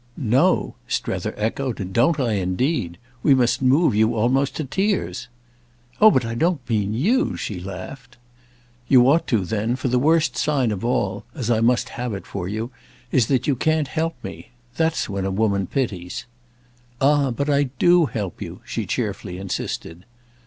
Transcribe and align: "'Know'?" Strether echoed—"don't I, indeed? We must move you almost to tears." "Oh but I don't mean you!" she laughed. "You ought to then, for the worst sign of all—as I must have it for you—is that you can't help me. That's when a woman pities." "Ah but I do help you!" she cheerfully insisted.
"'Know'?" 0.17 0.73
Strether 0.87 1.31
echoed—"don't 1.37 2.19
I, 2.19 2.31
indeed? 2.31 2.97
We 3.21 3.35
must 3.35 3.61
move 3.61 3.93
you 3.93 4.15
almost 4.15 4.55
to 4.55 4.63
tears." 4.65 5.27
"Oh 6.01 6.09
but 6.09 6.25
I 6.25 6.33
don't 6.33 6.67
mean 6.67 6.95
you!" 6.95 7.37
she 7.37 7.59
laughed. 7.59 8.17
"You 8.87 9.07
ought 9.07 9.27
to 9.27 9.45
then, 9.45 9.75
for 9.75 9.89
the 9.89 9.99
worst 9.99 10.35
sign 10.35 10.71
of 10.71 10.83
all—as 10.83 11.51
I 11.51 11.59
must 11.59 11.89
have 11.89 12.15
it 12.15 12.25
for 12.25 12.47
you—is 12.47 13.27
that 13.27 13.45
you 13.45 13.55
can't 13.55 13.89
help 13.89 14.15
me. 14.23 14.49
That's 14.75 15.07
when 15.07 15.23
a 15.23 15.29
woman 15.29 15.67
pities." 15.67 16.25
"Ah 16.99 17.29
but 17.29 17.47
I 17.47 17.65
do 17.77 18.07
help 18.07 18.41
you!" 18.41 18.61
she 18.65 18.87
cheerfully 18.87 19.37
insisted. 19.37 20.03